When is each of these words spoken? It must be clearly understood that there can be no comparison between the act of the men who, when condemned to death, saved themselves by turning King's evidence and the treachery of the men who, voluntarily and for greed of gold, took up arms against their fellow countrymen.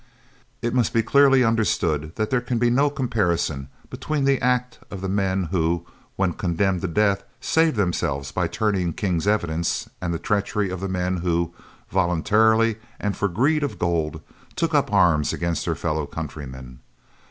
It 0.63 0.73
must 0.73 0.93
be 0.93 1.03
clearly 1.03 1.43
understood 1.43 2.13
that 2.15 2.31
there 2.31 2.41
can 2.41 2.57
be 2.57 2.71
no 2.71 2.89
comparison 2.89 3.67
between 3.91 4.25
the 4.25 4.41
act 4.41 4.79
of 4.89 5.01
the 5.01 5.07
men 5.07 5.49
who, 5.51 5.85
when 6.15 6.33
condemned 6.33 6.81
to 6.81 6.87
death, 6.87 7.23
saved 7.39 7.75
themselves 7.75 8.31
by 8.31 8.47
turning 8.47 8.93
King's 8.93 9.27
evidence 9.27 9.87
and 10.01 10.11
the 10.11 10.17
treachery 10.17 10.71
of 10.71 10.79
the 10.79 10.89
men 10.89 11.17
who, 11.17 11.53
voluntarily 11.91 12.77
and 12.99 13.15
for 13.15 13.27
greed 13.27 13.61
of 13.61 13.77
gold, 13.77 14.21
took 14.55 14.73
up 14.73 14.91
arms 14.91 15.33
against 15.33 15.65
their 15.65 15.75
fellow 15.75 16.07
countrymen. 16.07 16.79